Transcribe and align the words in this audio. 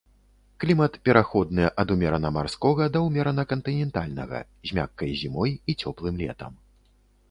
Клімат 0.61 0.95
пераходны 1.09 1.67
ад 1.83 1.93
умерана 1.97 2.33
марскога 2.39 2.89
да 2.97 3.05
ўмерана 3.07 3.47
кантынентальнага, 3.55 4.45
з 4.71 4.83
мяккай 4.83 5.17
зімой 5.25 5.59
і 5.69 5.81
цёплым 5.83 6.15
летам. 6.25 6.53